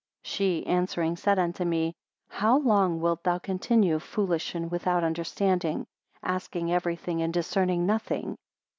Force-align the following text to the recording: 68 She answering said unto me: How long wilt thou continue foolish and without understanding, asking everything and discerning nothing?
68 0.23 0.29
She 0.33 0.65
answering 0.65 1.15
said 1.15 1.37
unto 1.37 1.63
me: 1.63 1.93
How 2.27 2.57
long 2.57 3.01
wilt 3.01 3.21
thou 3.21 3.37
continue 3.37 3.99
foolish 3.99 4.55
and 4.55 4.71
without 4.71 5.03
understanding, 5.03 5.85
asking 6.23 6.71
everything 6.73 7.21
and 7.21 7.31
discerning 7.31 7.85
nothing? 7.85 8.35